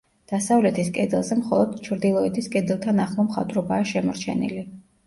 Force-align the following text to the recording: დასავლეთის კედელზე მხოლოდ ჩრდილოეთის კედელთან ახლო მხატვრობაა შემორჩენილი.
დასავლეთის 0.29 0.89
კედელზე 0.95 1.37
მხოლოდ 1.43 1.77
ჩრდილოეთის 1.89 2.51
კედელთან 2.57 3.07
ახლო 3.07 3.31
მხატვრობაა 3.31 3.91
შემორჩენილი. 3.93 4.69